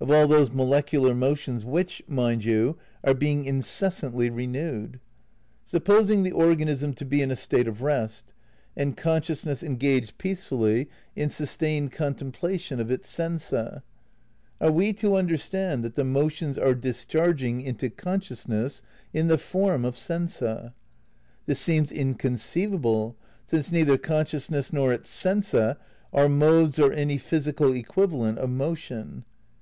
[0.00, 4.98] Of all those molecular motions which, mind you, are being incessantly renewed?
[5.64, 8.32] Supposing the organism to be in a state of rest,
[8.76, 13.82] and consciousness engaged peacefully in sustained contemplation of its sensa,
[14.60, 18.80] are we to understand that the motions axe discharging into consciousness
[19.12, 20.72] in the form of sensaf
[21.44, 23.16] This seems incon ceivable,
[23.48, 25.76] since neither consciousness nor its sensa
[26.12, 29.24] are modes or any physical equivalent of motion.